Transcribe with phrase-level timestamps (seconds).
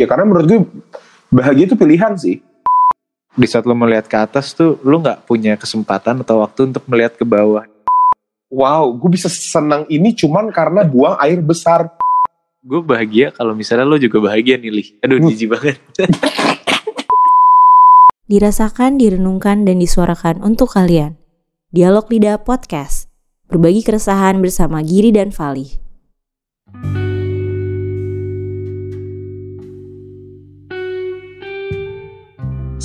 [0.00, 0.60] Ya karena menurut gue
[1.28, 2.40] bahagia itu pilihan sih.
[3.36, 7.20] Di saat lo melihat ke atas tuh, lo nggak punya kesempatan atau waktu untuk melihat
[7.20, 7.68] ke bawah.
[8.48, 11.92] Wow, gue bisa senang ini cuman karena buang air besar.
[12.64, 14.84] Gue bahagia kalau misalnya lo juga bahagia nih, Li.
[15.04, 15.28] Aduh, Hmm.
[15.36, 15.76] jijik banget.
[18.32, 21.20] Dirasakan, direnungkan, dan disuarakan untuk kalian.
[21.76, 23.12] Dialog Lidah Podcast.
[23.52, 25.76] Berbagi keresahan bersama Giri dan Fali.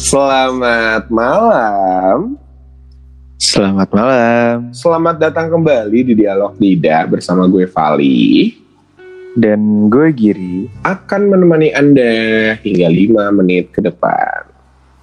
[0.05, 2.38] Selamat malam.
[3.41, 4.70] Selamat malam.
[4.70, 8.54] Selamat datang kembali di Dialog Lidah bersama gue Vali.
[9.34, 10.70] Dan gue Giri.
[10.86, 14.46] Akan menemani Anda hingga 5 menit ke depan.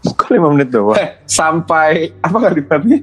[0.07, 0.95] Kok 5 menit doang?
[0.95, 3.03] Eh, sampai apa kalimatnya?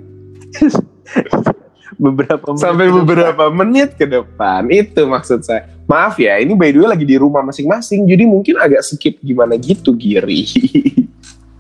[2.00, 3.00] beberapa menit Sampai ke depan.
[3.04, 4.62] beberapa menit ke depan.
[4.72, 5.68] Itu maksud saya.
[5.84, 8.08] Maaf ya, ini by the way lagi di rumah masing-masing.
[8.08, 10.48] Jadi mungkin agak skip gimana gitu Giri.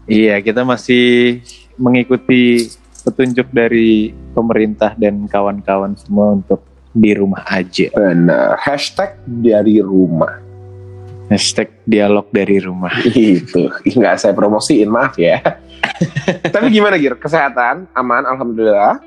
[0.09, 1.37] Iya, kita masih
[1.77, 2.65] mengikuti
[3.05, 7.93] petunjuk dari pemerintah dan kawan-kawan semua untuk di rumah aja.
[7.93, 8.57] Benar.
[8.57, 10.41] Hashtag dari rumah.
[11.29, 12.89] Hashtag dialog dari rumah.
[13.13, 13.69] Itu.
[13.85, 15.37] Nggak saya promosiin, maaf ya.
[16.57, 17.13] Tapi gimana Gir?
[17.21, 17.85] Kesehatan?
[17.93, 18.97] Aman, Alhamdulillah.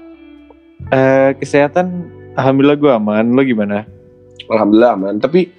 [0.90, 3.26] Eh, kesehatan, alhamdulillah gue aman.
[3.34, 3.86] Lo gimana?
[4.50, 5.14] Alhamdulillah aman.
[5.18, 5.50] Tapi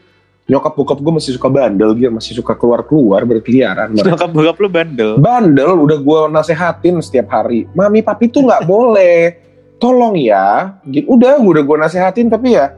[0.53, 2.13] nyokap bokap gue masih suka bandel, Gir.
[2.13, 3.89] Masih suka keluar-keluar berkeliaran.
[3.97, 5.11] Nyokap bokap lo bandel.
[5.17, 7.65] Bandel udah gue nasehatin setiap hari.
[7.73, 9.41] Mami papi tuh nggak boleh.
[9.81, 10.77] Tolong ya.
[10.85, 11.09] Gitu.
[11.09, 12.69] Udah, udah gue nasehatin tapi ya,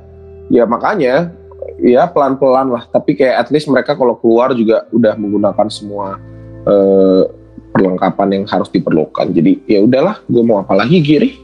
[0.48, 1.36] ya makanya
[1.84, 2.84] ya pelan-pelan lah.
[2.88, 6.16] Tapi kayak at least mereka kalau keluar juga udah menggunakan semua
[6.64, 7.24] eh,
[7.76, 9.36] perlengkapan yang harus diperlukan.
[9.36, 11.44] Jadi ya udahlah, gue mau apa lagi Giri?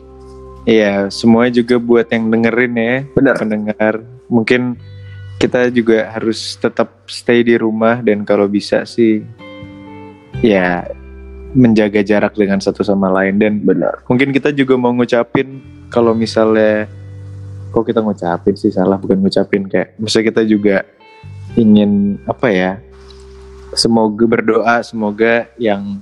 [0.64, 3.36] Iya, semuanya juga buat yang dengerin ya, Bener.
[3.36, 3.94] pendengar.
[4.30, 4.78] Mungkin
[5.42, 9.26] kita juga harus tetap stay di rumah dan kalau bisa sih
[10.46, 10.86] ya
[11.58, 14.06] menjaga jarak dengan satu sama lain dan Bener.
[14.06, 15.58] mungkin kita juga mau ngucapin
[15.90, 16.86] kalau misalnya
[17.74, 20.86] kok kita ngucapin sih salah bukan ngucapin kayak misalnya kita juga
[21.58, 22.72] ingin apa ya
[23.74, 25.98] semoga berdoa semoga yang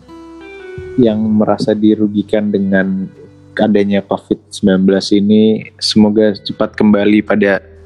[1.00, 3.07] yang merasa dirugikan dengan
[3.56, 7.78] adanya COVID-19 ini semoga cepat kembali pada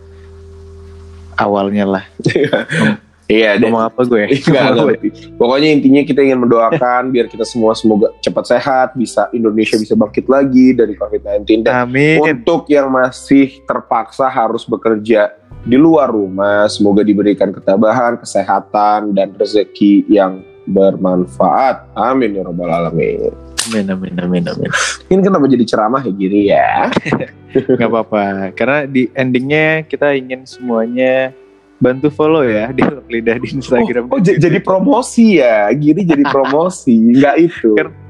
[1.38, 2.06] awalnya lah.
[3.32, 4.24] Iya, Ngomong apa gue?
[4.52, 5.00] Enggak.
[5.40, 10.28] Pokoknya intinya kita ingin mendoakan biar kita semua semoga cepat sehat, bisa Indonesia bisa bangkit
[10.28, 12.20] lagi dari COVID-19 dan Amin.
[12.20, 15.32] untuk yang masih terpaksa harus bekerja
[15.64, 21.92] di luar rumah, semoga diberikan ketabahan, kesehatan dan rezeki yang bermanfaat.
[21.96, 23.32] Amin ya robbal alamin.
[23.64, 24.70] Amin, amin, amin, amin.
[25.08, 26.92] Ini kenapa jadi ceramah ya Giri ya?
[27.80, 31.32] Gak apa-apa, karena di endingnya kita ingin semuanya
[31.80, 34.12] bantu follow ya di lidah di Instagram.
[34.12, 37.72] Oh, oh, jadi promosi ya, Giri jadi promosi, nggak itu.
[37.80, 38.02] Ker-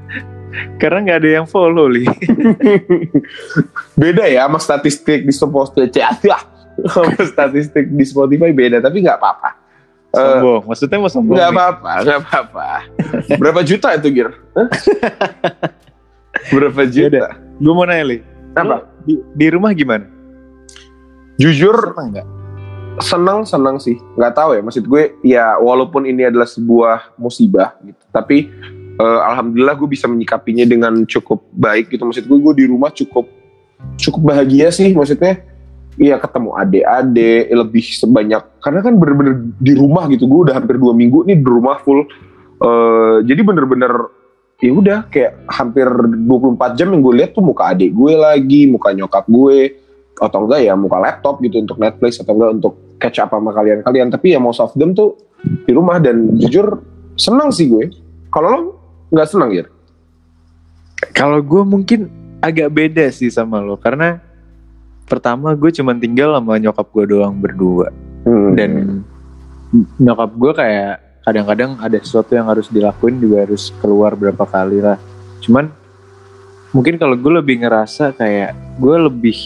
[0.78, 2.06] Karena nggak ada yang follow li.
[3.98, 6.14] beda ya sama statistik di Spotify
[6.90, 9.63] sama statistik di Spotify beda tapi nggak apa-apa
[10.14, 11.36] Eh, Sombong, maksudnya mau sombong?
[11.36, 11.44] nih?
[11.44, 12.68] apa-apa nggak apa-apa
[13.34, 14.28] berapa juta itu Gir
[16.52, 18.18] berapa juta Gue mau nanya li.
[18.54, 20.04] apa Di, di rumah gimana?
[21.36, 22.26] jujur Senang nggak?
[22.94, 27.98] senang senang sih nggak tahu ya maksud gue ya walaupun ini adalah sebuah musibah gitu
[28.08, 28.48] tapi
[28.94, 33.26] eh, alhamdulillah gue bisa menyikapinya dengan cukup baik gitu maksud gue gue di rumah cukup
[33.98, 35.42] cukup bahagia sih maksudnya
[35.94, 40.90] Iya ketemu adik-adik lebih sebanyak karena kan bener-bener di rumah gitu gue udah hampir dua
[40.90, 42.02] minggu nih di rumah full.
[42.58, 43.92] Eh, jadi bener-bener
[44.58, 48.96] ya udah kayak hampir 24 jam yang gue lihat tuh muka adik gue lagi muka
[48.96, 49.76] nyokap gue
[50.16, 54.08] atau enggak ya muka laptop gitu untuk Netflix atau enggak untuk catch up sama kalian-kalian.
[54.10, 56.80] Tapi ya most of them tuh di rumah dan jujur
[57.14, 57.92] senang sih gue.
[58.34, 58.62] Kalau lo
[59.14, 59.64] nggak senang ya
[61.14, 62.10] Kalau gue mungkin
[62.42, 64.23] agak beda sih sama lo karena
[65.04, 67.92] pertama gue cuman tinggal sama nyokap gue doang berdua
[68.24, 68.56] Hmm.
[68.56, 68.70] dan
[70.00, 70.94] nyokap gue kayak
[71.28, 74.96] kadang-kadang ada sesuatu yang harus dilakuin juga harus keluar berapa kali lah
[75.44, 75.68] cuman
[76.72, 79.36] mungkin kalau gue lebih ngerasa kayak gue lebih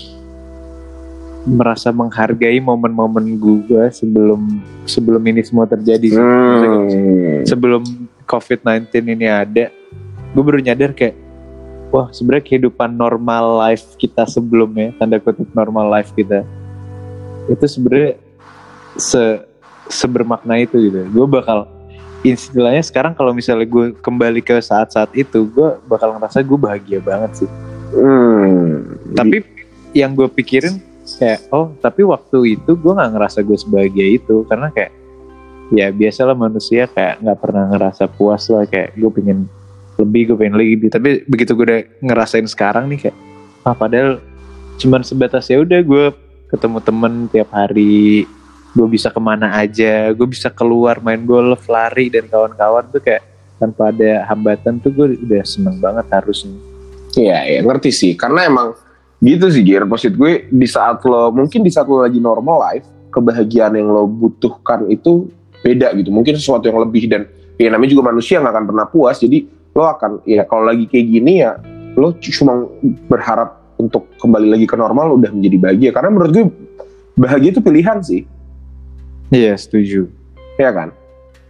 [1.48, 6.12] merasa menghargai momen-momen gue sebelum sebelum ini semua terjadi.
[6.12, 7.42] Hmm.
[7.48, 7.82] sebelum
[8.28, 9.72] COVID-19 ini ada,
[10.36, 11.16] gue baru nyadar kayak,
[11.88, 16.44] wah sebenarnya kehidupan normal life kita sebelumnya, tanda kutip normal life kita,
[17.48, 18.20] itu sebenarnya
[18.98, 19.44] se
[19.88, 21.00] sebermakna itu gitu.
[21.08, 21.64] Gue bakal
[22.20, 27.44] istilahnya sekarang kalau misalnya gue kembali ke saat-saat itu, gue bakal ngerasa gue bahagia banget
[27.44, 27.50] sih.
[27.96, 28.84] Hmm.
[29.16, 29.40] Tapi
[29.96, 30.76] yang gue pikirin
[31.16, 34.92] kayak, oh tapi waktu itu gue nggak ngerasa gue sebahagia itu karena kayak
[35.72, 39.48] ya biasalah manusia kayak nggak pernah ngerasa puas lah kayak gue pengen
[39.98, 43.16] lebih gue pengen lebih tapi begitu gue udah ngerasain sekarang nih kayak
[43.66, 44.22] ah padahal
[44.78, 46.04] cuman sebatas ya udah gue
[46.48, 48.24] ketemu temen tiap hari
[48.72, 53.26] gue bisa ke mana aja gue bisa keluar main golf lari dan kawan-kawan tuh kayak
[53.58, 56.54] tanpa ada hambatan tuh gue udah seneng banget harusnya
[57.16, 58.12] Iya, iya ngerti sih.
[58.18, 58.76] Karena emang
[59.18, 59.88] gitu sih, Gir.
[59.88, 64.04] Maksud gue di saat lo, mungkin di saat lo lagi normal life, kebahagiaan yang lo
[64.04, 65.30] butuhkan itu
[65.64, 66.12] beda gitu.
[66.12, 69.16] Mungkin sesuatu yang lebih dan ya namanya juga manusia nggak akan pernah puas.
[69.18, 71.58] Jadi lo akan, ya kalau lagi kayak gini ya,
[71.94, 72.66] lo cuma
[73.08, 75.90] berharap untuk kembali lagi ke normal udah menjadi bahagia.
[75.94, 76.44] Karena menurut gue
[77.18, 78.22] bahagia itu pilihan sih,
[79.34, 80.06] iya setuju
[80.58, 80.90] ya kan?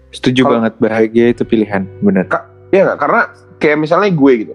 [0.09, 2.25] setuju Kalau- banget bahagia itu pilihan bener
[2.69, 2.99] Iya nggak?
[3.01, 3.21] Karena
[3.57, 4.55] kayak misalnya gue gitu,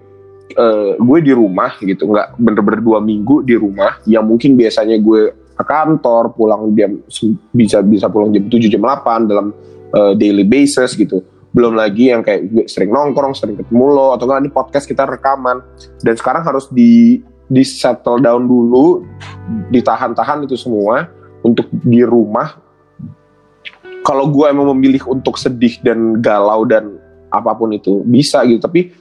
[0.54, 5.34] eh, gue di rumah gitu, nggak bener-bener dua minggu di rumah, yang mungkin biasanya gue
[5.54, 6.98] ke kantor, pulang jam
[7.50, 9.50] bisa bisa pulang jam 7 jam 8 dalam
[9.94, 11.22] eh, daily basis gitu.
[11.54, 15.06] Belum lagi yang kayak gue sering nongkrong, sering ketemu lo, atau enggak ini podcast kita
[15.06, 15.62] rekaman.
[16.02, 19.06] Dan sekarang harus di di settle down dulu,
[19.70, 21.06] ditahan-tahan itu semua
[21.46, 22.58] untuk di rumah.
[24.04, 27.00] Kalau gue emang memilih untuk sedih dan galau dan
[27.34, 28.94] apa pun itu bisa gitu tapi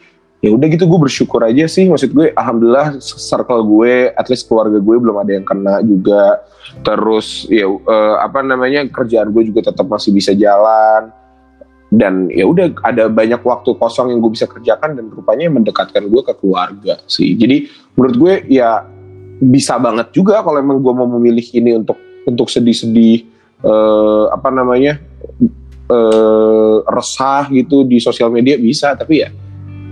[0.44, 4.76] ya udah gitu gue bersyukur aja sih maksud gue alhamdulillah circle gue at least keluarga
[4.76, 6.44] gue belum ada yang kena juga
[6.84, 11.14] terus ya eh, apa namanya kerjaan gue juga tetap masih bisa jalan
[11.94, 16.22] dan ya udah ada banyak waktu kosong yang gue bisa kerjakan dan rupanya mendekatkan gue
[16.26, 17.38] ke keluarga sih.
[17.38, 18.82] Jadi menurut gue ya
[19.38, 23.30] bisa banget juga kalau emang gue mau memilih ini untuk untuk sedih-sedih
[23.62, 24.98] eh, apa namanya
[25.86, 28.98] eh, resah gitu di sosial media bisa.
[28.98, 29.30] Tapi ya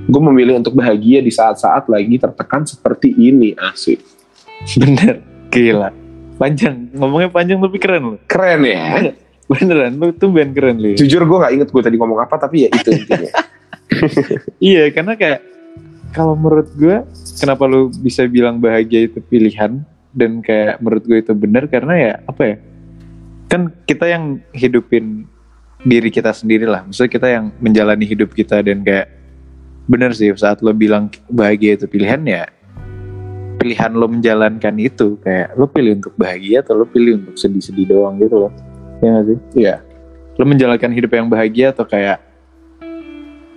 [0.09, 3.53] gue memilih untuk bahagia di saat-saat lagi tertekan seperti ini.
[3.53, 4.01] Asik
[4.81, 5.21] bener.
[5.53, 5.93] Gila.
[6.41, 6.89] Panjang.
[6.97, 8.19] Ngomongnya panjang tapi keren loh.
[8.25, 9.13] Keren ya
[9.51, 12.67] beneran lu tuh band keren lu jujur gue nggak inget gue tadi ngomong apa tapi
[12.67, 13.31] ya itu intinya.
[14.71, 15.41] Iya karena kayak
[16.15, 17.03] kalau menurut gue
[17.39, 22.13] kenapa lu bisa bilang bahagia itu pilihan dan kayak menurut gue itu benar karena ya
[22.27, 22.55] apa ya
[23.51, 25.27] kan kita yang hidupin
[25.81, 26.87] diri kita sendiri lah.
[26.87, 29.11] Maksudnya kita yang menjalani hidup kita dan kayak
[29.89, 32.45] bener sih saat lo bilang bahagia itu pilihan ya
[33.59, 38.17] pilihan lo menjalankan itu kayak lo pilih untuk bahagia atau lo pilih untuk sedih-sedih doang
[38.21, 38.53] gitu loh
[39.01, 39.37] ya gak sih?
[39.57, 39.75] Iya.
[40.39, 42.17] lo menjalankan hidup yang bahagia atau kayak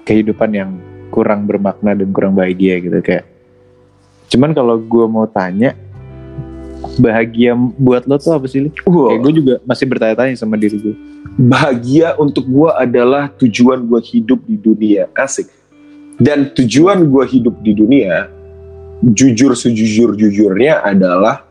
[0.04, 0.70] kehidupan yang
[1.08, 3.24] kurang bermakna dan kurang bahagia gitu kayak
[4.28, 5.72] cuman kalau gue mau tanya
[6.98, 8.68] bahagia buat lo tuh apa sih?
[8.84, 10.94] Wah, kayak gue juga masih bertanya-tanya sama diri gue
[11.34, 15.10] bahagia untuk gue adalah tujuan gue hidup di dunia.
[15.16, 15.50] Asik.
[16.14, 18.30] Dan tujuan gue hidup di dunia
[19.02, 21.43] jujur sejujur jujurnya adalah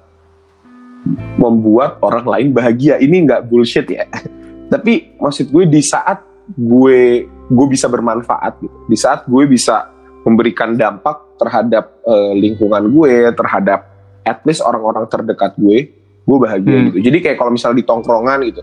[1.37, 2.99] membuat orang lain bahagia.
[2.99, 4.07] Ini nggak bullshit ya.
[4.73, 6.23] Tapi maksud gue di saat
[6.55, 8.77] gue gue bisa bermanfaat gitu.
[8.89, 9.91] Di saat gue bisa
[10.23, 13.91] memberikan dampak terhadap eh, lingkungan gue terhadap
[14.23, 15.91] at least orang-orang terdekat gue
[16.23, 16.85] gue bahagia Hmm.
[16.91, 16.99] gitu.
[17.11, 18.61] Jadi kayak kalau misalnya di tongkrongan gitu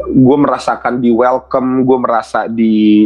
[0.00, 3.04] gue merasakan di welcome gue merasa di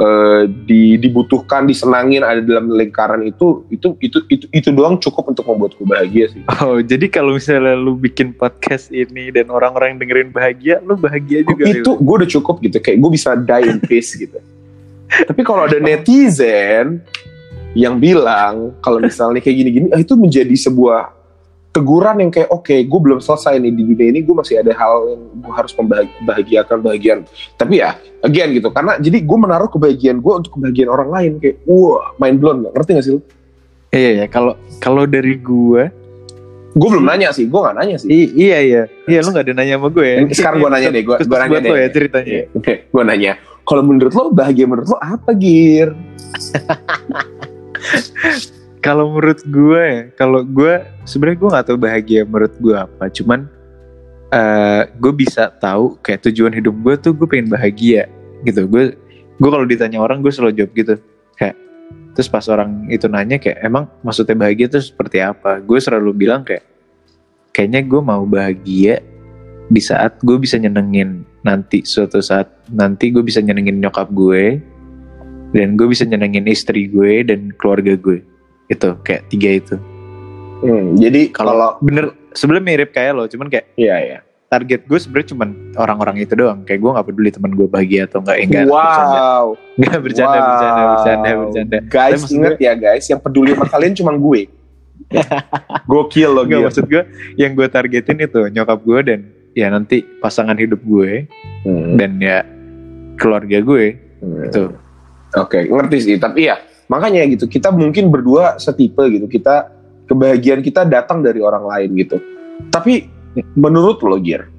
[0.00, 5.44] eh, di dibutuhkan disenangin ada dalam lingkaran itu itu itu itu itu doang cukup untuk
[5.46, 6.42] membuat gue bahagia sih.
[6.64, 11.44] Oh jadi kalau misalnya lu bikin podcast ini dan orang-orang yang dengerin bahagia lu bahagia
[11.44, 14.40] juga itu gue udah cukup gitu kayak gue bisa die in peace gitu.
[15.10, 17.02] Tapi kalau ada netizen
[17.76, 21.19] yang bilang kalau misalnya kayak gini-gini ah, itu menjadi sebuah
[21.70, 25.06] teguran yang kayak oke gue belum selesai nih di dunia ini gue masih ada hal
[25.06, 27.18] yang gue harus membahagiakan bahagian.
[27.54, 27.94] Tapi ya
[28.26, 32.42] again gitu karena jadi gue menaruh kebahagiaan gue untuk kebahagiaan orang lain kayak wah mind
[32.42, 32.66] blown.
[32.74, 33.22] Ngerti gak sih lu?
[33.90, 35.90] iya ya kalau kalau dari gue
[36.70, 38.06] gue belum nanya sih gue gak nanya sih.
[38.10, 40.18] I- iya iya iya lu gak ada nanya sama gue ya.
[40.30, 41.70] Sekarang gue nanya deh gue gue nanya deh.
[41.74, 42.38] ya ceritanya.
[42.54, 45.94] Oke, gue nanya, kalau menurut lo bahagia menurut lo apa, Gir?
[48.80, 53.12] Kalau menurut gue, kalau gue sebenarnya gue nggak tahu bahagia menurut gue apa.
[53.12, 53.44] Cuman
[54.30, 58.08] eh gue bisa tahu kayak tujuan hidup gue tuh gue pengen bahagia
[58.48, 58.64] gitu.
[58.64, 58.96] Gue
[59.36, 60.94] gue kalau ditanya orang gue selalu jawab gitu.
[61.36, 61.60] Kayak
[62.16, 65.60] terus pas orang itu nanya kayak emang maksudnya bahagia itu seperti apa?
[65.60, 66.64] Gue selalu bilang kayak
[67.52, 69.04] kayaknya gue mau bahagia
[69.70, 74.58] di saat gue bisa nyenengin nanti suatu saat nanti gue bisa nyenengin nyokap gue
[75.54, 78.18] dan gue bisa nyenengin istri gue dan keluarga gue
[78.70, 79.76] itu kayak tiga itu
[80.60, 84.18] Hmm, jadi kalau bener sebenarnya mirip kayak lo cuman kayak iya ya.
[84.46, 88.20] target gue sebenarnya cuman orang-orang itu doang kayak gue nggak peduli teman gue bahagia atau
[88.20, 90.44] enggak enggak bercanda Wow, Nggak, bercanda wow.
[90.44, 94.40] bercanda bercanda bercanda Guys, Tapi inget ya guys, yang peduli sama kalian cuma gue.
[95.86, 96.66] Gokil lo, Enggak Gir.
[96.66, 97.02] maksud gue
[97.36, 99.20] yang gue targetin itu nyokap gue dan
[99.52, 101.24] ya nanti pasangan hidup gue
[101.60, 101.96] Hmm.
[101.96, 102.44] dan ya
[103.16, 103.84] keluarga gue
[104.18, 104.44] Hmm.
[104.44, 104.76] gitu
[105.32, 106.16] Oke, ngerti sih.
[106.16, 106.58] Tapi ya,
[106.90, 107.46] makanya gitu.
[107.46, 109.30] Kita mungkin berdua setipe gitu.
[109.30, 109.70] Kita
[110.10, 112.18] kebahagiaan kita datang dari orang lain gitu.
[112.68, 113.06] Tapi
[113.54, 114.50] menurut lo, Gir,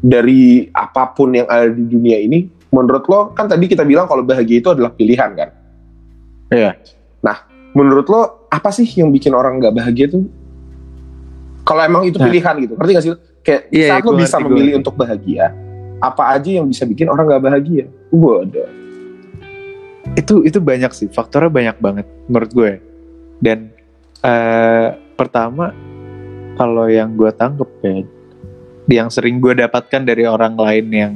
[0.00, 4.24] dari apa pun yang ada di dunia ini, menurut lo kan tadi kita bilang kalau
[4.24, 5.50] bahagia itu adalah pilihan kan?
[6.48, 6.80] Iya.
[7.20, 7.44] Nah,
[7.76, 10.24] menurut lo apa sih yang bikin orang nggak bahagia tuh?
[11.66, 12.30] Kalau emang itu Nah.
[12.30, 13.10] pilihan gitu, ngerti gak sih?
[13.42, 14.80] Kayak Iya, saat iya, lo bisa ngerti, memilih ngerti.
[14.80, 15.44] untuk bahagia,
[15.98, 17.84] apa aja yang bisa bikin orang nggak bahagia?
[18.14, 18.70] Waduh.
[20.16, 22.72] Itu itu banyak sih faktornya banyak banget menurut gue.
[23.38, 23.70] Dan
[24.24, 25.76] eh, pertama
[26.56, 27.96] kalau yang gue tangkep ya
[28.86, 31.14] yang sering gue dapatkan dari orang lain yang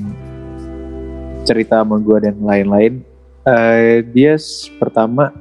[1.48, 3.00] cerita sama gue dan lain-lain
[3.48, 4.36] eh, dia
[4.76, 5.32] pertama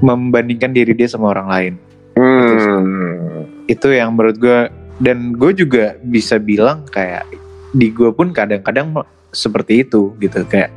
[0.00, 1.74] membandingkan diri dia sama orang lain.
[2.18, 3.46] Hmm.
[3.70, 4.66] itu yang menurut gue
[4.98, 7.30] dan gue juga bisa bilang kayak
[7.70, 8.90] di gue pun kadang-kadang
[9.30, 10.42] seperti itu gitu.
[10.50, 10.74] Kayak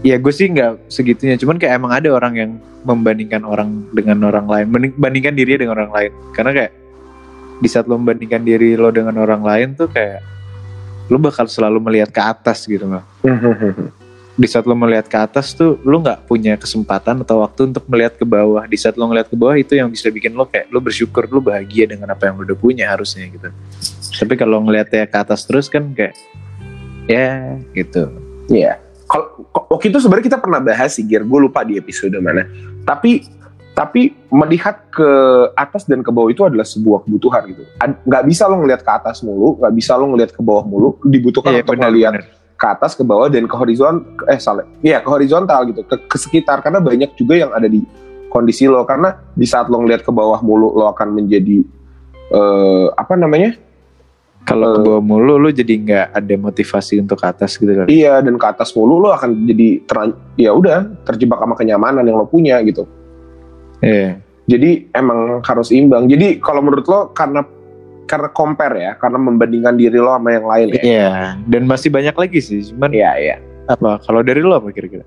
[0.00, 1.36] ya gue sih nggak segitunya.
[1.36, 2.50] Cuman kayak emang ada orang yang
[2.84, 6.12] membandingkan orang dengan orang lain Banding- bandingkan dirinya dengan orang lain.
[6.32, 6.72] Karena kayak
[7.60, 10.24] di saat lo membandingkan diri lo dengan orang lain tuh kayak
[11.12, 13.04] lo bakal selalu melihat ke atas gitu loh
[14.40, 18.16] di saat lo melihat ke atas tuh lo nggak punya kesempatan atau waktu untuk melihat
[18.16, 18.64] ke bawah.
[18.64, 21.44] Di saat lo ngeliat ke bawah itu yang bisa bikin lo kayak lo bersyukur lo
[21.44, 23.52] bahagia dengan apa yang lo udah punya harusnya gitu.
[24.16, 26.16] Tapi kalau ngeliatnya ke atas terus kan kayak
[27.04, 28.08] ya gitu.
[28.48, 28.80] Iya.
[29.10, 31.26] Kalau waktu itu sebenarnya kita pernah bahas sih, Gir.
[31.26, 32.46] Gue lupa di episode mana.
[32.86, 33.26] Tapi
[33.70, 35.08] tapi melihat ke
[35.56, 37.62] atas dan ke bawah itu adalah sebuah kebutuhan gitu.
[38.06, 40.94] Nggak bisa lo ngelihat ke atas mulu, nggak bisa lo ngelihat ke bawah mulu.
[41.02, 42.26] Dibutuhkan Iya, untuk ngelihat benar.
[42.54, 44.04] ke atas, ke bawah dan ke horizon.
[44.30, 44.62] Eh salah.
[44.84, 46.62] Iya ke horizontal gitu, ke, ke sekitar.
[46.62, 47.82] Karena banyak juga yang ada di
[48.28, 48.84] kondisi lo.
[48.86, 51.58] Karena di saat lo ngelihat ke bawah mulu, lo akan menjadi
[52.30, 53.56] eh, apa namanya?
[54.42, 54.84] Kalau ke Eh.
[54.84, 58.46] bawah mulu lo jadi nggak ada motivasi untuk ke atas gitu kan Iya dan ke
[58.46, 62.88] atas mulu lo akan jadi teran- ya udah terjebak sama kenyamanan yang lo punya gitu.
[63.80, 64.18] Iya.
[64.44, 66.04] Jadi emang harus imbang.
[66.04, 67.46] Jadi kalau menurut lo karena
[68.04, 70.82] karena compare ya, karena membandingkan diri lo sama yang lain ya.
[70.82, 71.10] Iya,
[71.46, 73.36] dan masih banyak lagi sih cuman Iya iya.
[73.64, 75.06] apa kalau dari lo apa kira-kira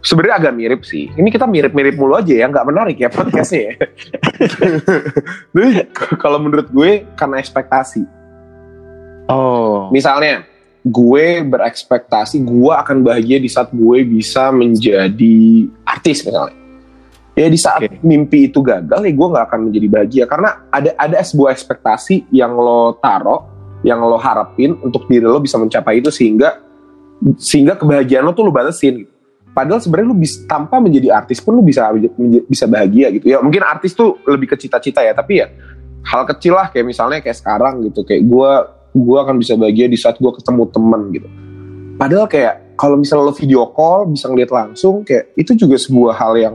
[0.00, 1.08] Sebenarnya agak mirip sih.
[1.08, 3.74] Ini kita mirip-mirip mulu aja ya, nggak menarik ya podcastnya ya.
[5.54, 8.04] Jadi kalau menurut gue karena ekspektasi.
[9.28, 10.44] Oh Misalnya
[10.84, 16.56] gue berekspektasi gue akan bahagia di saat gue bisa menjadi artis misalnya.
[17.34, 17.98] Ya di saat Oke.
[18.04, 22.54] mimpi itu gagal ya gue nggak akan menjadi bahagia karena ada ada sebuah ekspektasi yang
[22.54, 23.48] lo taro,
[23.82, 26.62] yang lo harapin untuk diri lo bisa mencapai itu sehingga
[27.40, 29.08] sehingga kebahagiaan lo tuh lo batasin.
[29.50, 31.90] Padahal sebenarnya lo bisa tanpa menjadi artis pun lo bisa
[32.46, 33.26] bisa bahagia gitu.
[33.26, 35.50] Ya mungkin artis tuh lebih ke cita-cita ya, tapi ya
[36.04, 38.50] hal kecil lah kayak misalnya kayak sekarang gitu kayak gue
[38.94, 41.28] gue akan bisa bahagia di saat gue ketemu temen gitu.
[41.98, 46.32] Padahal kayak kalau misalnya lo video call bisa ngeliat langsung kayak itu juga sebuah hal
[46.38, 46.54] yang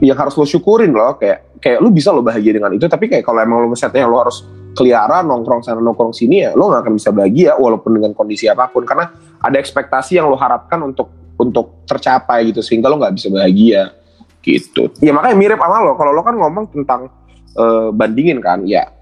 [0.00, 1.16] yang harus lo syukurin loh.
[1.20, 4.16] Kayak kayak lo bisa lo bahagia dengan itu tapi kayak kalau emang lo setnya lo
[4.16, 4.44] harus
[4.76, 8.72] keliaran nongkrong sana nongkrong sini ya lo nggak akan bisa bahagia walaupun dengan kondisi apa
[8.72, 8.88] pun.
[8.88, 9.12] Karena
[9.44, 13.92] ada ekspektasi yang lo harapkan untuk untuk tercapai gitu sehingga lo nggak bisa bahagia
[14.40, 14.88] gitu.
[15.04, 15.92] Ya makanya mirip sama lo.
[16.00, 17.12] Kalau lo kan ngomong tentang
[17.56, 18.97] eh, bandingin kan ya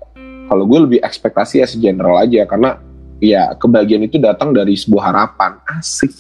[0.47, 2.79] kalau gue lebih ekspektasi ya segeneral aja karena
[3.19, 5.59] ya kebahagiaan itu datang dari sebuah harapan.
[5.67, 6.13] Asik.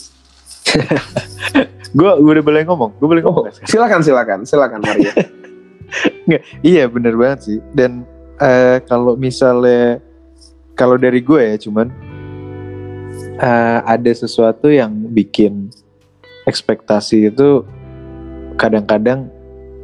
[1.96, 2.90] Gue gue udah boleh ngomong?
[3.00, 5.12] Gue boleh ngomong oh, nggak silakan silakan silakan Maria
[6.66, 7.58] iya bener banget sih.
[7.72, 8.04] Dan
[8.42, 10.02] eh, kalau misalnya
[10.76, 11.88] kalau dari gue ya cuman
[13.40, 15.70] eh, ada sesuatu yang bikin
[16.44, 17.64] ekspektasi itu
[18.60, 19.30] kadang-kadang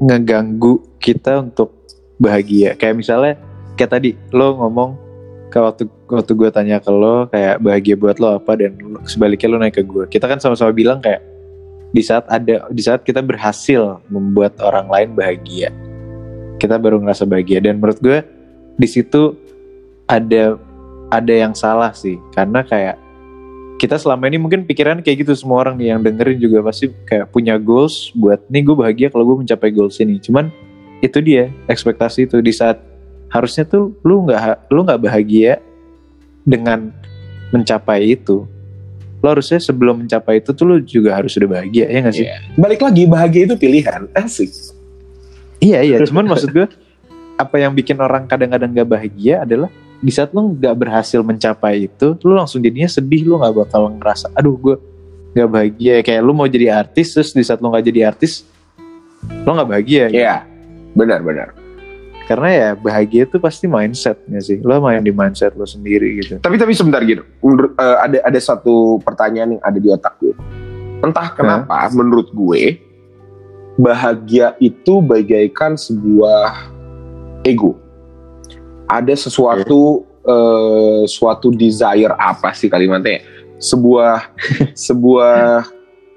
[0.02, 1.72] ngeganggu kita untuk
[2.18, 2.74] bahagia.
[2.74, 3.34] Kayak misalnya
[3.78, 4.90] kayak tadi lo ngomong
[5.52, 9.58] ke waktu waktu gue tanya ke lo kayak bahagia buat lo apa dan sebaliknya lo
[9.60, 11.20] naik ke gue kita kan sama-sama bilang kayak
[11.92, 15.68] di saat ada di saat kita berhasil membuat orang lain bahagia
[16.62, 17.58] kita baru ngerasa bahagia.
[17.58, 18.22] Dan menurut gue
[18.78, 19.34] di situ
[20.06, 20.54] ada
[21.10, 22.22] ada yang salah sih.
[22.30, 23.02] Karena kayak
[23.82, 27.58] kita selama ini mungkin pikiran kayak gitu semua orang yang dengerin juga pasti kayak punya
[27.58, 30.22] goals buat nih gue bahagia kalau gue mencapai goals ini.
[30.22, 30.54] Cuman
[31.02, 32.78] itu dia ekspektasi itu di saat
[33.32, 35.58] harusnya tuh lu nggak lu nggak bahagia
[36.44, 36.92] dengan
[37.50, 38.44] mencapai itu
[39.22, 42.36] lo harusnya sebelum mencapai itu tuh lu juga harus udah bahagia ya nggak sih Iya.
[42.54, 44.50] balik lagi bahagia itu pilihan asik
[45.58, 46.66] Iya iya, cuman maksud gue
[47.38, 49.70] apa yang bikin orang kadang-kadang gak bahagia adalah
[50.02, 54.34] di saat lo gak berhasil mencapai itu, lo langsung jadinya sedih, lo gak bakal ngerasa,
[54.34, 54.74] aduh gue
[55.32, 56.02] gak bahagia.
[56.02, 58.42] Kayak lo mau jadi artis, terus di saat lo gak jadi artis,
[59.46, 60.10] lo gak bahagia.
[60.10, 60.18] gitu.
[60.18, 60.42] Iya,
[60.98, 61.54] benar-benar.
[62.30, 66.54] Karena ya bahagia itu pasti mindsetnya sih lo main di mindset lo sendiri gitu Tapi
[66.54, 70.34] tapi sebentar gitu, menurut, eh, ada ada satu pertanyaan yang ada di otak gue.
[71.02, 72.78] Entah kenapa, menurut gue
[73.74, 76.70] bahagia itu bagaikan sebuah
[77.42, 77.74] ego.
[78.86, 83.18] Ada sesuatu eh, suatu desire apa sih kalimatnya?
[83.18, 83.22] ya?
[83.58, 84.14] Sebuah
[84.88, 85.66] sebuah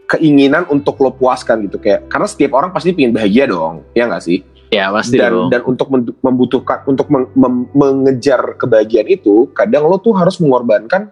[0.06, 4.22] keinginan untuk lo puaskan gitu kayak karena setiap orang pasti pengen bahagia dong, ya nggak
[4.22, 4.46] sih?
[4.76, 5.88] Ya pasti dan dan untuk
[6.20, 11.08] membutuhkan untuk meng- mem- mengejar kebahagiaan itu kadang lo tuh harus mengorbankan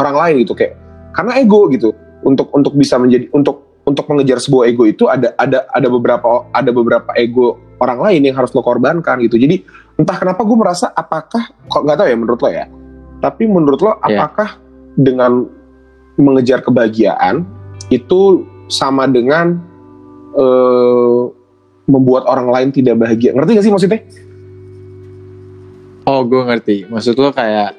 [0.00, 0.80] orang lain gitu kayak
[1.12, 1.92] karena ego gitu.
[2.22, 6.70] Untuk untuk bisa menjadi untuk untuk mengejar sebuah ego itu ada ada ada beberapa ada
[6.72, 9.36] beberapa ego orang lain yang harus lo korbankan gitu.
[9.36, 9.60] Jadi
[9.98, 12.64] entah kenapa gue merasa apakah kok nggak tahu ya menurut lo ya
[13.22, 14.18] tapi menurut lo Ya.
[14.26, 14.58] apakah
[14.98, 15.46] dengan
[16.18, 17.46] mengejar kebahagiaan
[17.88, 19.62] itu sama dengan
[20.34, 21.21] eh,
[21.84, 23.32] membuat orang lain tidak bahagia.
[23.32, 24.00] Ngerti gak sih maksudnya?
[26.04, 26.76] Oh gue ngerti.
[26.86, 27.78] Maksud lo kayak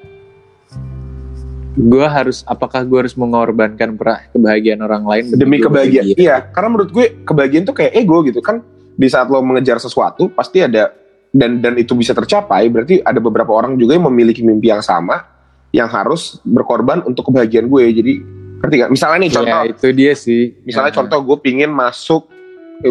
[1.73, 6.21] gue harus apakah gue harus mengorbankan pra- kebahagiaan orang lain demi gua kebahagiaan bahagia?
[6.21, 6.35] iya.
[6.45, 8.39] Karena menurut gue kebahagiaan tuh kayak ego gitu.
[8.39, 8.61] Kan
[8.93, 10.93] di saat lo mengejar sesuatu pasti ada
[11.33, 15.25] dan dan itu bisa tercapai berarti ada beberapa orang juga yang memiliki mimpi yang sama
[15.73, 17.83] yang harus berkorban untuk kebahagiaan gue.
[17.91, 18.13] Jadi
[18.61, 19.49] ngerti gak misalnya nih contoh.
[19.49, 20.43] ya itu dia sih.
[20.63, 20.97] Misalnya Ya.
[21.01, 22.29] contoh gue pingin masuk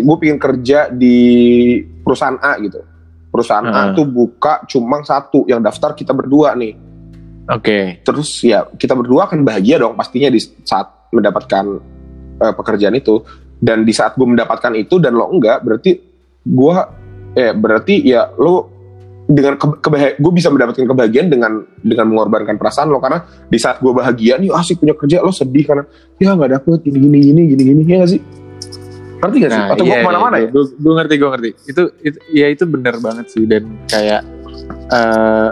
[0.01, 1.19] gue pingin kerja di
[2.01, 2.81] perusahaan A gitu.
[3.29, 3.97] Perusahaan A Heeh.
[3.97, 6.73] tuh buka cuma satu yang daftar kita berdua nih.
[7.53, 8.01] Oke.
[8.01, 11.65] Terus ya kita berdua akan bahagia dong pastinya di saat mendapatkan
[12.41, 13.21] eh, pekerjaan itu.
[13.63, 15.95] Dan di saat gue mendapatkan itu dan lo enggak berarti
[16.43, 16.75] gue
[17.39, 18.69] eh berarti ya lo
[19.23, 22.99] dengan ke, kebahag- gue bisa mendapatkan kebahagiaan dengan dengan mengorbankan perasaan lo.
[22.99, 25.85] Karena di saat gue bahagia nih asik punya kerja lo sedih karena
[26.19, 28.21] ya nggak dapet gini gini gini gini gini ya gak sih
[29.23, 31.31] ngerti gak sih Nah, atau gue iya, ke mana-mana iya, ya Gue, gue ngerti, gue
[31.31, 31.51] ngerti.
[31.71, 34.23] Itu, itu, ya itu benar banget sih dan kayak
[34.93, 35.51] eh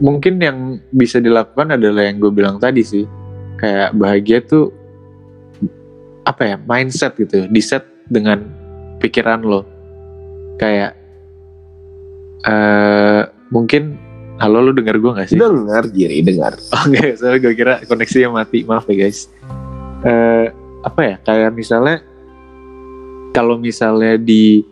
[0.00, 0.58] mungkin yang
[0.90, 3.04] bisa dilakukan adalah yang gue bilang tadi sih,
[3.60, 4.72] kayak bahagia tuh
[6.24, 8.40] apa ya mindset gitu, di set dengan
[8.98, 9.62] pikiran lo,
[10.56, 10.96] kayak
[12.44, 13.96] eh mungkin
[14.40, 15.38] halo lu dengar gue gak sih?
[15.38, 18.66] dengar jadi dengar Oh enggak, soalnya gue kira koneksinya mati.
[18.66, 19.28] Maaf ya guys.
[20.04, 20.48] Eh
[20.84, 21.16] apa ya?
[21.22, 22.02] Kayak misalnya
[23.34, 24.62] kalau misalnya di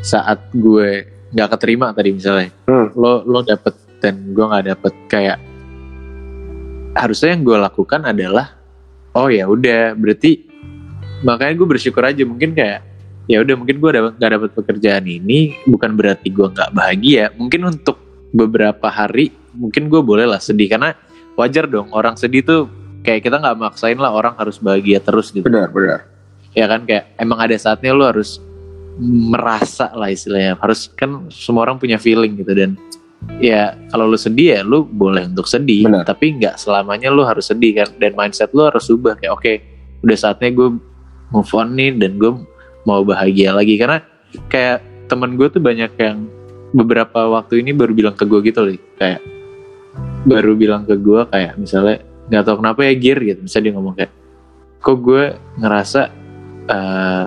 [0.00, 2.88] saat gue nggak keterima tadi misalnya, Hmm.
[2.96, 5.38] lo lo dapet dan gue nggak dapet kayak
[6.96, 8.56] harusnya yang gue lakukan adalah
[9.14, 10.48] oh ya udah berarti
[11.22, 12.82] makanya gue bersyukur aja mungkin kayak
[13.30, 17.68] ya udah mungkin gue dapet nggak dapet pekerjaan ini bukan berarti gue nggak bahagia mungkin
[17.68, 18.00] untuk
[18.34, 20.96] beberapa hari mungkin gue boleh lah sedih karena
[21.38, 22.62] wajar dong orang sedih tuh
[23.06, 26.10] kayak kita nggak maksain lah orang harus bahagia terus gitu benar benar
[26.54, 28.42] ya kan kayak emang ada saatnya lo harus
[29.00, 30.58] merasa lah istilahnya.
[30.58, 32.76] Harus kan semua orang punya feeling gitu dan
[33.40, 36.08] ya kalau lu sedih ya lu boleh untuk sedih Benar.
[36.08, 37.88] tapi nggak selamanya lu harus sedih kan.
[37.96, 39.52] Dan mindset lu harus ubah kayak oke
[40.04, 40.68] udah saatnya gue
[41.30, 42.32] move on nih dan gue
[42.84, 43.78] mau bahagia lagi.
[43.78, 44.02] Karena
[44.50, 46.28] kayak temen gue tuh banyak yang
[46.70, 49.18] beberapa waktu ini baru bilang ke gue gitu loh kayak
[50.22, 51.98] baru bilang ke gue kayak misalnya
[52.30, 53.40] nggak tahu kenapa ya gear gitu.
[53.42, 54.12] Misalnya dia ngomong kayak
[54.80, 55.24] kok gue
[55.60, 56.19] ngerasa
[56.68, 57.24] eh,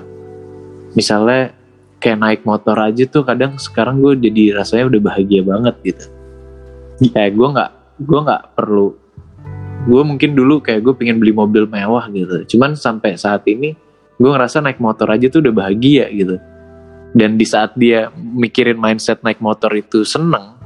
[0.94, 1.56] misalnya
[1.98, 6.04] kayak naik motor aja tuh kadang sekarang gue jadi rasanya udah bahagia banget gitu.
[7.10, 7.70] Kayak gue nggak
[8.04, 8.88] gue nggak perlu
[9.84, 12.56] gue mungkin dulu kayak gue pengen beli mobil mewah gitu.
[12.56, 13.76] Cuman sampai saat ini
[14.16, 16.40] gue ngerasa naik motor aja tuh udah bahagia gitu.
[17.14, 20.56] Dan di saat dia mikirin mindset naik motor itu seneng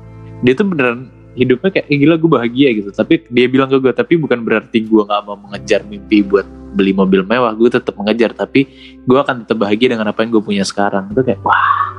[0.43, 2.91] dia tuh beneran hidupnya kayak gila gue bahagia gitu.
[2.91, 6.91] Tapi dia bilang ke gue tapi bukan berarti gue nggak mau mengejar mimpi buat beli
[6.91, 7.55] mobil mewah.
[7.55, 8.67] Gue tetap mengejar tapi
[9.07, 11.15] gue akan tetap bahagia dengan apa yang gue punya sekarang.
[11.15, 11.95] Itu kayak wah.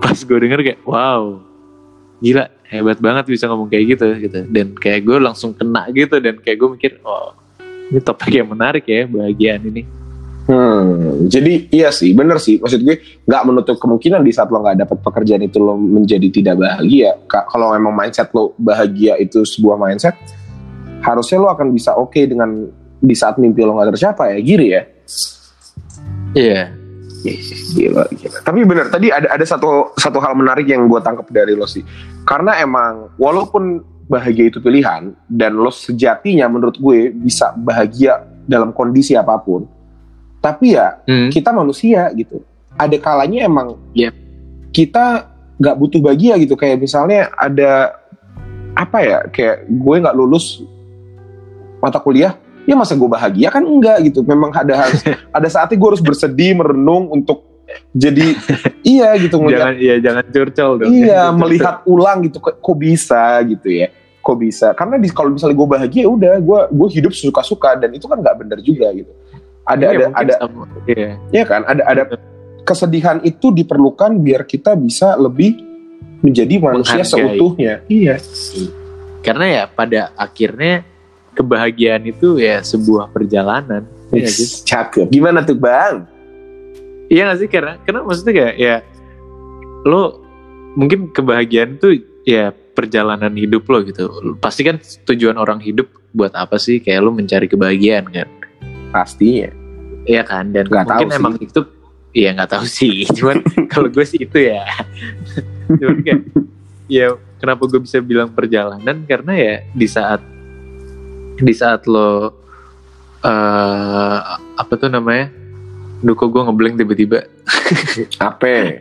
[0.00, 1.38] Pas gue denger kayak wow
[2.24, 4.38] gila hebat banget bisa ngomong kayak gitu gitu.
[4.48, 7.36] Dan kayak gue langsung kena gitu dan kayak gue mikir oh
[7.92, 10.03] ini topik yang menarik ya bahagiaan ini
[10.44, 12.60] Hmm, jadi iya sih, bener sih.
[12.60, 16.60] Maksud gue nggak menutup kemungkinan di saat lo nggak dapat pekerjaan itu lo menjadi tidak
[16.60, 17.16] bahagia.
[17.24, 20.12] Ka- Kalau memang mindset lo bahagia itu sebuah mindset,
[21.00, 22.68] harusnya lo akan bisa oke dengan
[23.00, 24.82] di saat mimpi lo nggak tercapai ya, giri ya.
[26.34, 26.62] iya
[27.72, 28.38] Gila, gila.
[28.44, 31.80] Tapi bener, tadi ada ada satu satu hal menarik yang gue tangkap dari lo sih.
[32.28, 39.16] Karena emang walaupun bahagia itu pilihan dan lo sejatinya menurut gue bisa bahagia dalam kondisi
[39.16, 39.64] apa pun.
[40.44, 41.32] Tapi ya Hmm.
[41.32, 42.44] kita manusia gitu.
[42.76, 44.12] Ada kalanya emang Yep.
[44.76, 45.04] kita
[45.56, 46.52] nggak butuh bahagia gitu.
[46.52, 47.96] Kayak misalnya ada
[48.76, 49.18] apa ya?
[49.32, 50.60] Kayak gue nggak lulus
[51.80, 54.20] mata kuliah, ya masa gue bahagia kan enggak gitu.
[54.20, 55.00] Memang ada harus
[55.36, 57.54] ada saatnya gue harus bersedih, merenung untuk
[57.90, 58.36] jadi
[58.84, 61.40] iya gitu ngeliat jangan iya jangan curcol dong iya Curcol.
[61.40, 63.88] melihat ulang gitu kok, bisa gitu ya
[64.20, 67.90] kok bisa karena di kalau misalnya gue bahagia ya udah gue gue hidup suka-suka dan
[67.90, 69.10] itu kan nggak bener juga gitu
[69.64, 72.02] ada Iya, ada ada sama- iya ya kan ada ada
[72.62, 75.56] kesedihan itu diperlukan biar kita bisa lebih
[76.20, 77.12] menjadi manusia Menghargai.
[77.36, 78.14] seutuhnya iya
[79.20, 80.84] karena ya pada akhirnya
[81.32, 84.48] kebahagiaan itu ya sebuah perjalanan Iya nggak sih?
[84.64, 86.06] cakep gimana tuh bang
[87.04, 88.76] Iya gak sih karena karena maksudnya kayak ya
[89.84, 90.24] lo
[90.72, 91.92] mungkin kebahagiaan tuh
[92.24, 94.08] ya perjalanan hidup lo gitu.
[94.40, 96.80] Pasti kan tujuan orang hidup buat apa sih?
[96.80, 98.28] Kayak lo mencari kebahagiaan kan.
[98.94, 99.50] Pastinya
[100.04, 101.18] Iya kan dan Nggak mungkin tahu sih.
[101.18, 101.60] emang itu
[102.14, 102.94] Iya nggak tahu sih.
[103.18, 104.62] Cuman kalau gue sih itu ya.
[105.82, 106.22] Cuman kayak
[106.86, 110.22] ya kenapa gue bisa bilang perjalanan karena ya di saat
[111.34, 112.30] di saat lo
[113.26, 114.18] eh
[114.54, 115.26] apa tuh namanya?
[116.06, 117.26] Duh kok gue ngeblank tiba-tiba.
[118.30, 118.78] apa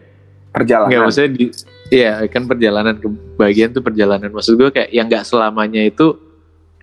[0.54, 1.46] perjalanan Nggak maksudnya di
[1.90, 6.18] Iya kan perjalanan kebahagiaan tuh perjalanan Maksud gue kayak yang nggak selamanya itu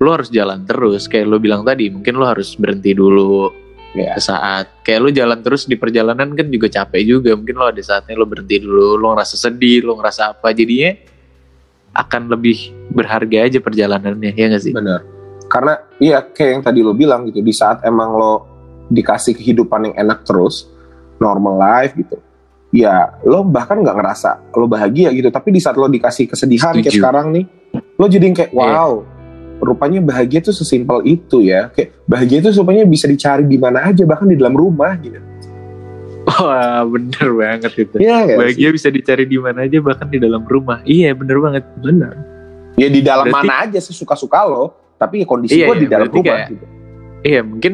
[0.00, 3.52] Lo harus jalan terus Kayak lo bilang tadi Mungkin lo harus berhenti dulu
[3.90, 4.14] Ya.
[4.16, 8.14] Saat Kayak lo jalan terus di perjalanan kan juga capek juga Mungkin lo ada saatnya
[8.14, 10.94] lo berhenti dulu Lo ngerasa sedih Lo ngerasa apa Jadinya
[11.90, 14.70] akan lebih berharga aja perjalanannya Ya gak sih?
[14.70, 15.02] bener
[15.50, 18.32] karena iya kayak yang tadi lo bilang gitu di saat emang lo
[18.86, 20.70] dikasih kehidupan yang enak terus
[21.18, 22.22] normal life gitu
[22.70, 26.86] ya lo bahkan nggak ngerasa lo bahagia gitu tapi di saat lo dikasih kesedihan kayak
[26.86, 27.02] Setuju.
[27.02, 27.44] sekarang nih
[27.98, 28.62] lo jadi kayak Iya.
[28.62, 28.92] wow
[29.60, 31.68] rupanya bahagia tuh sesimpel itu ya.
[31.70, 35.20] Kayak bahagia itu rupanya bisa dicari di mana aja bahkan di dalam rumah gitu.
[36.26, 37.96] Wah bener banget itu.
[37.96, 38.40] Iya nggak sih?
[38.40, 40.78] Bahagia bisa dicari di mana aja Bahkan di dalam rumah.
[40.84, 41.64] Iya bener banget.
[41.80, 42.12] Bener.
[42.76, 44.64] Ya di dalam Berarti- mana aja sesuka-suka lo
[44.96, 46.66] tapi ya kondisi Iya, gue di iya, dalam berarti rumah kayak- gitu.
[47.20, 47.72] Iya mungkin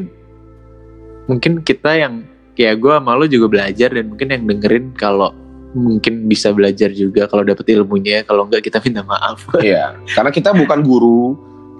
[1.26, 2.14] mungkin kita yang
[2.54, 5.30] kayak gue sama lo juga belajar dan mungkin yang dengerin kalau
[5.76, 8.22] mungkin bisa belajar juga kalau dapet ilmunya.
[8.22, 9.44] Kalau enggak kita minta maaf.
[9.60, 11.36] Iya, karena kita bukan guru,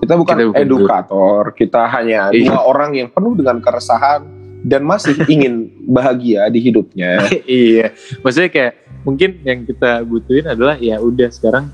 [0.07, 2.55] kita bukan, Kita bukan edukator, kita hanya Iya.
[2.55, 4.23] dua orang yang penuh dengan keresahan
[4.63, 7.27] dan masih ingin bahagia di hidupnya.
[7.47, 7.91] iya
[8.23, 11.71] maksudnya kayak mungkin yang kita butuhin adalah ya udah sekarang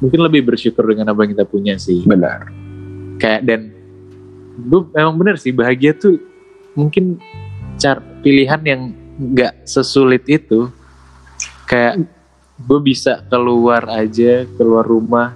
[0.00, 2.48] mungkin lebih bersyukur dengan apa yang kita punya sih Benar.
[3.16, 3.60] kayak dan
[4.56, 6.20] gue memang bener sih bahagia tuh
[6.72, 7.16] mungkin
[7.76, 8.82] cara pilihan yang
[9.16, 10.68] nggak sesulit itu
[11.64, 12.04] kayak
[12.60, 15.32] gue bisa keluar aja keluar rumah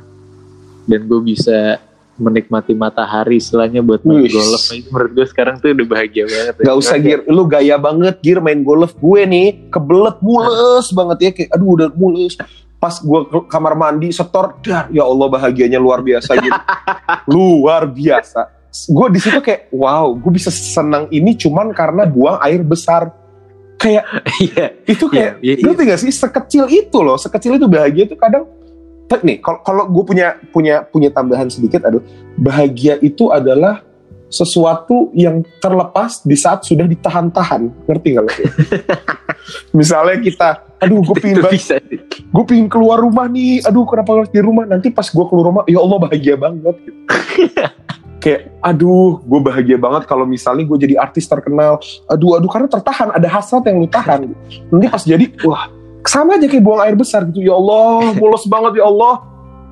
[0.85, 1.81] dan gue bisa
[2.15, 4.31] menikmati matahari istilahnya buat main Wih.
[4.31, 6.65] golf itu menurut gue sekarang tuh udah bahagia banget ya.
[6.71, 11.31] Gak usah gir, lu gaya banget gir main golf gue nih kebelet mules banget ya
[11.35, 12.35] kayak aduh udah mules.
[12.79, 16.61] Pas gue ke kamar mandi setor, dar ya Allah bahagianya luar biasa gitu.
[17.35, 18.41] luar biasa.
[18.91, 23.11] Gue di situ kayak wow, gue bisa senang ini cuman karena buang air besar.
[23.75, 24.07] Kayak
[24.47, 28.47] iya itu kayak iya, ngerti gak sih sekecil itu loh sekecil itu bahagia itu kadang
[29.11, 32.03] nih kalau kalau gue punya punya punya tambahan sedikit aduh
[32.41, 33.85] bahagia itu adalah
[34.35, 37.71] sesuatu yang terlepas di saat sudah ditahan-tahan.
[37.87, 38.31] Ngerti gak lo
[39.79, 40.49] misalnya kita
[40.83, 43.63] aduh gue pingin gue pingin keluar rumah nih.
[43.63, 44.67] Aduh kenapa harus di rumah?
[44.67, 46.75] Nanti pas gue keluar rumah ya Allah bahagia banget.
[46.83, 47.01] Gitu.
[48.25, 51.79] kayak aduh gue bahagia banget kalau misalnya gue jadi artis terkenal.
[52.11, 54.35] Aduh aduh karena tertahan ada hasrat yang lu tahan.
[54.75, 55.71] Nanti pas jadi wah
[56.05, 59.25] sama aja kayak buang air besar gitu ya Allah mules banget ya Allah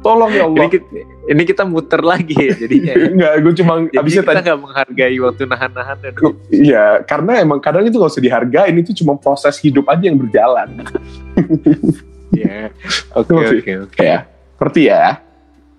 [0.03, 0.88] tolong ya ini, Allah kita,
[1.31, 5.16] ini kita muter lagi ya jadinya Enggak, gue cuma jadi abisnya kita tadi nggak menghargai
[5.23, 6.12] waktu nahan-nahan dan
[6.51, 10.68] Iya, karena emang kadang itu gak usah dihargain, itu cuma proses hidup aja yang berjalan.
[12.33, 12.73] Iya.
[13.12, 14.01] Oke oke oke.
[14.01, 14.25] Ya,
[14.57, 15.21] ngerti ya?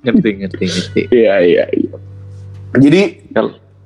[0.06, 1.02] Ngerti ngerti ngerti.
[1.10, 1.96] Iya, iya, iya.
[2.78, 3.02] Jadi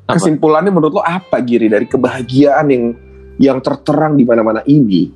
[0.03, 2.83] kesimpulannya menurut lo apa Giri dari kebahagiaan yang
[3.39, 5.07] yang terterang di mana-mana ini?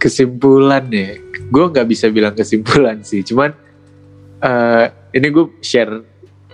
[0.00, 1.20] Kesimpulannya,
[1.52, 3.20] gue nggak bisa bilang kesimpulan sih.
[3.20, 3.52] Cuman
[4.40, 6.00] eh ini gue share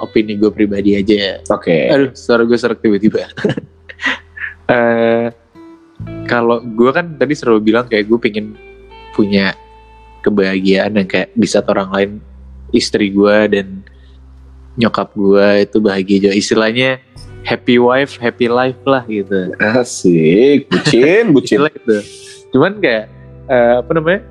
[0.03, 1.35] opini gue pribadi aja ya.
[1.55, 1.87] Oke.
[1.89, 3.25] Aduh, suara gue serak tiba-tiba.
[4.67, 5.31] Eh
[6.27, 8.59] kalau gue kan tadi selalu bilang kayak gue pengen
[9.15, 9.55] punya
[10.27, 12.11] kebahagiaan yang kayak di saat orang lain
[12.75, 13.87] istri gue dan
[14.75, 16.35] nyokap gue itu bahagia juga.
[16.35, 16.99] Istilahnya
[17.47, 19.55] happy wife, happy life lah gitu.
[19.63, 21.63] Asik, bucin, bucin.
[21.63, 21.97] Istilah itu.
[22.51, 23.16] Cuman kayak
[23.51, 24.23] eh, apa namanya?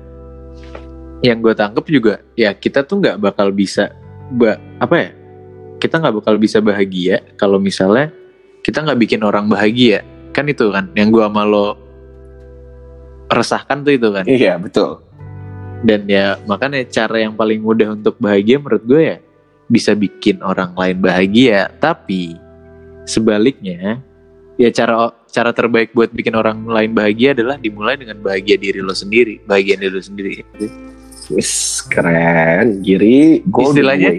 [1.24, 3.92] Yang gue tangkep juga ya kita tuh nggak bakal bisa
[4.36, 5.10] ba- apa ya?
[5.76, 8.12] Kita nggak bakal bisa bahagia kalau misalnya
[8.64, 10.04] kita nggak bikin orang bahagia.
[10.32, 11.76] Kan itu kan yang gue sama lo
[13.32, 14.24] resahkan tuh itu kan.
[14.26, 15.02] Iya, betul.
[15.84, 19.18] Dan ya makanya cara yang paling mudah untuk bahagia menurut gue ya
[19.68, 21.68] bisa bikin orang lain bahagia.
[21.78, 22.38] Tapi
[23.06, 24.00] sebaliknya
[24.56, 28.92] ya cara cara terbaik buat bikin orang lain bahagia adalah dimulai dengan bahagia diri lo
[28.92, 30.32] sendiri bahagia diri lo sendiri.
[31.26, 34.14] Wis keren, Giri, golden Istilahnya-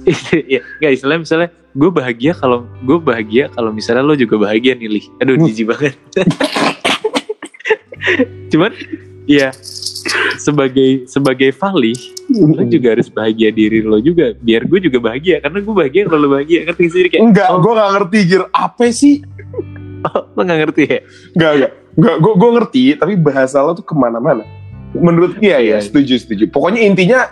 [0.56, 4.88] ya nggak istilahnya misalnya gue bahagia kalau gue bahagia kalau misalnya lo juga bahagia nih
[4.90, 5.06] Lih.
[5.20, 5.44] aduh Hmm.
[5.46, 5.94] jijik banget.
[8.50, 8.72] Cuman
[9.28, 9.52] ya
[10.36, 11.92] sebagai sebagai Fali
[12.30, 16.20] lo juga harus bahagia diri lo juga biar gue juga bahagia karena gue bahagia kalau
[16.20, 18.42] lo bahagia ngerti sendiri kayak Enggak, oh, gue gak ngerti Gir.
[18.50, 19.14] Apa sih?
[20.06, 20.98] lo nggak ngerti ya
[21.34, 21.72] Enggak, enggak.
[21.90, 24.46] Enggak, gue gue ngerti, tapi bahasa lo tuh ke mana-mana.
[24.90, 25.78] Menurut dia ya, Iya.
[25.82, 26.44] setuju, setuju.
[26.48, 27.26] Pokoknya intinya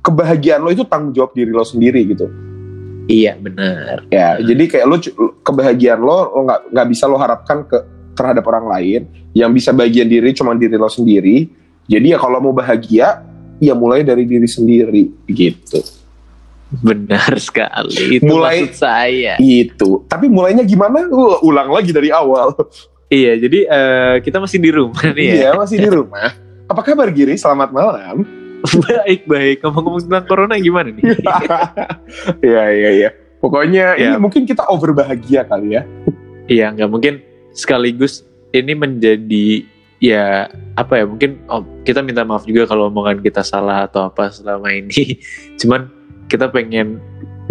[0.00, 2.28] kebahagiaan lo itu tanggung jawab diri lo sendiri gitu.
[3.04, 4.48] iya benar Ya, Hmm.
[4.48, 4.96] jadi kayak lo
[5.42, 7.76] kebahagiaan lo lo nggak nggak bisa lo harapkan ke
[8.14, 9.00] terhadap orang lain.
[9.30, 11.50] Yang bisa bagian diri cuma diri lo sendiri.
[11.84, 13.20] Jadi ya kalau mau bahagia,
[13.58, 15.82] ya mulai dari diri sendiri gitu.
[16.74, 20.02] benar sekali itu Mulai- maksud saya Itu.
[20.04, 21.06] Tapi mulainya gimana?
[21.06, 22.50] Uh, ulang lagi dari awal.
[23.06, 26.34] iya jadi eh, kita masih di rumah nih ya Iya, masih di rumah.
[26.66, 27.36] Apa kabar Giri?
[27.36, 28.26] Selamat malam.
[28.88, 31.04] baik baik ngomong-ngomong tentang corona gimana nih
[32.42, 33.10] Iya, iya, iya.
[33.38, 34.10] Pokoknya Ya.
[34.10, 35.84] ini mungkin kita over bahagia kali ya.
[36.44, 37.14] Iya nggak mungkin
[37.54, 39.64] sekaligus ini menjadi
[40.02, 44.28] ya apa ya mungkin oh, kita minta maaf juga kalau omongan kita salah atau apa
[44.28, 45.16] selama ini.
[45.62, 45.88] Cuman
[46.28, 46.98] kita pengen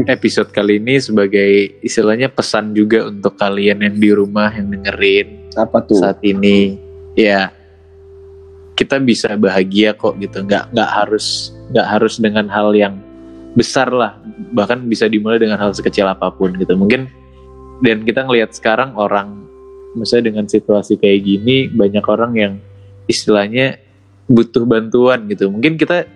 [0.05, 5.81] episode kali ini sebagai istilahnya pesan juga untuk kalian yang di rumah yang dengerin Apa
[5.85, 5.97] tuh?
[5.97, 6.77] saat ini.
[7.13, 7.53] Ya
[8.73, 10.43] kita bisa bahagia kok gitu.
[10.43, 12.97] Nggak nggak harus nggak harus dengan hal yang
[13.53, 14.17] besar lah.
[14.53, 16.73] Bahkan bisa dimulai dengan hal sekecil apa pun gitu.
[16.73, 17.05] Mungkin
[17.85, 19.45] dan kita ngelihat sekarang orang
[19.93, 22.53] misalnya dengan situasi kayak gini banyak orang yang
[23.05, 23.77] istilahnya
[24.29, 26.07] butuh bantuan gitu mungkin kita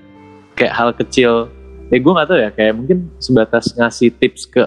[0.58, 1.52] kayak hal kecil
[1.92, 4.64] ya gue nggak tahu ya kayak mungkin sebatas ngasih tips ke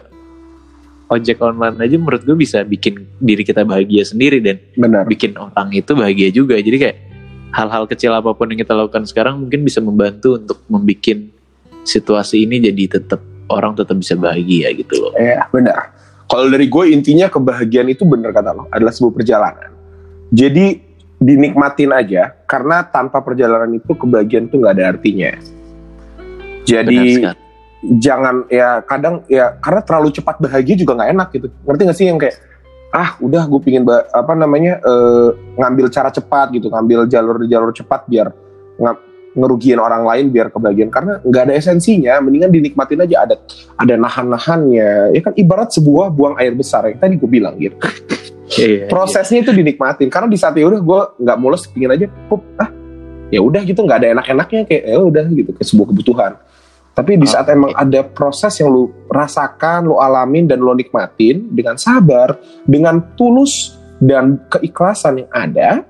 [1.11, 5.05] ojek online aja menurut gue bisa bikin diri kita bahagia sendiri dan Benar.
[5.11, 6.55] bikin orang itu bahagia juga.
[6.55, 6.97] Jadi kayak
[7.51, 11.19] hal-hal kecil apa pun yang kita lakukan sekarang mungkin bisa membantu untuk membuat
[11.83, 13.19] situasi ini jadi tetap
[13.51, 15.13] orang tetap bisa bahagia gitu loh.
[15.19, 15.91] Ya, benar.
[16.31, 19.71] Kalau dari gue intinya kebahagiaan itu benar kata lo adalah sebuah perjalanan.
[20.31, 20.79] Jadi
[21.19, 25.35] dinikmatin aja karena tanpa perjalanan itu kebahagiaan itu nggak ada artinya.
[26.63, 27.27] Jadi
[27.99, 31.47] jangan ya kadang ya karena terlalu cepat bahagia juga nggak enak gitu.
[31.67, 32.39] Ngerti gak sih yang kayak
[32.95, 33.83] ah udah gue pingin
[34.15, 38.31] apa namanya eh, ngambil cara cepat gitu, ngambil jalur-jalur cepat biar
[39.35, 42.19] ngerugiin orang lain biar kebahagiaan karena nggak ada esensinya.
[42.19, 43.35] Mendingan dinikmatin aja ada
[43.79, 45.15] ada nahan-nahannya.
[45.15, 47.77] Ya kan ibarat sebuah buang air besar yang tadi gue bilang gitu.
[48.51, 52.43] Iya, Prosesnya itu dinikmatin karena di saat ya udah gue nggak mulus pingin aja pup
[52.59, 52.67] ah
[53.31, 56.33] ya udah gitu nggak ada enak-enaknya kayak ya udah gitu kayak sebuah kebutuhan.
[56.91, 57.55] Tapi di saat Oke.
[57.55, 62.35] emang ada proses yang lu rasakan, lu alamin dan lu nikmatin dengan sabar,
[62.67, 65.87] dengan tulus dan keikhlasan yang ada,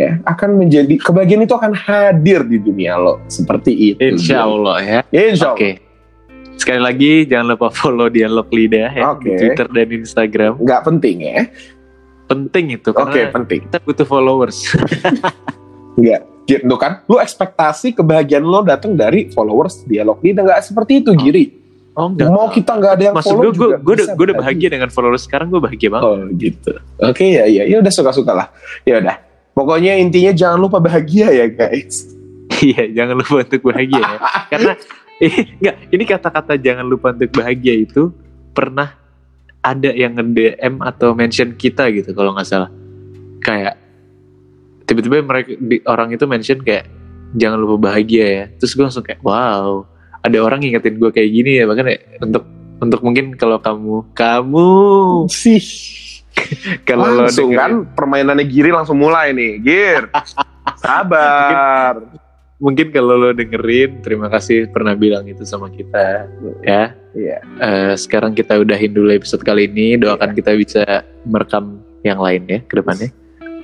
[0.00, 4.00] ya akan menjadi kebahagiaan itu akan hadir di dunia lo seperti itu.
[4.00, 5.00] Insya Allah ya.
[5.12, 5.76] Insya Oke.
[5.76, 5.88] Allah.
[6.56, 9.28] Sekali lagi jangan lupa follow dialog lidah ya Oke.
[9.28, 10.52] di Twitter dan Instagram.
[10.56, 11.40] Nggak penting ya.
[12.24, 13.60] Penting itu Oke karena penting.
[13.68, 14.58] kita butuh followers.
[16.00, 16.20] Nggak.
[16.48, 17.04] Gitu kan.
[17.04, 21.44] Lu ekspektasi kebahagiaan lo datang dari followers dialog lidah nggak seperti itu Giri.
[21.98, 22.30] Oh enggak.
[22.32, 24.36] Mau kita nggak ada yang Maksud follow gue, gue, juga gue, udah, bisa gue udah
[24.40, 24.68] bahagia.
[24.72, 26.06] dengan followers sekarang gue bahagia banget.
[26.06, 26.72] Oh gitu.
[27.02, 28.46] Oke ya ya ya udah suka-suka lah.
[28.88, 29.29] Ya udah.
[29.60, 32.08] Pokoknya intinya jangan lupa bahagia ya guys.
[32.60, 34.18] Iya, jangan lupa untuk bahagia ya.
[34.52, 34.72] Karena
[35.60, 38.12] enggak, ini kata-kata jangan lupa untuk bahagia itu
[38.52, 38.96] pernah
[39.64, 42.68] ada yang nge-DM atau mention kita gitu kalau nggak salah.
[43.40, 43.80] Kayak
[44.84, 46.84] tiba-tiba mereka di- orang itu mention kayak
[47.36, 48.44] jangan lupa bahagia ya.
[48.60, 49.84] Terus gue langsung kayak wow,
[50.20, 52.44] ada orang ngingetin gue kayak gini ya bahkan ya, untuk
[52.80, 54.68] untuk mungkin kalau kamu kamu
[55.28, 55.64] Sih.
[56.88, 59.52] kalau langsung kan permainannya Giri langsung mulai nih.
[59.60, 60.02] Gir.
[60.82, 62.20] Sabar.
[62.60, 66.28] mungkin kalau lo dengerin terima kasih pernah bilang itu sama kita
[66.60, 67.38] ya Iya.
[67.42, 69.98] Eh, sekarang kita udahin dulu episode kali ini.
[69.98, 70.84] Doakan kita bisa
[71.26, 73.10] merekam yang lain ya ke depannya.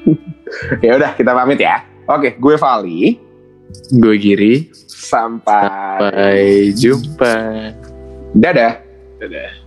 [0.79, 1.83] Ya udah kita pamit ya.
[2.07, 3.19] Oke, gue Vali.
[3.99, 4.71] Gue Giri.
[4.87, 5.67] Sampai.
[5.67, 7.35] Sampai jumpa.
[8.31, 8.79] Dadah.
[9.19, 9.66] Dadah.